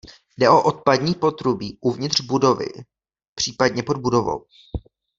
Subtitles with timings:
[0.37, 2.65] Jde o odpadní potrubí uvnitř budovy
[3.35, 4.45] případně pod budovou.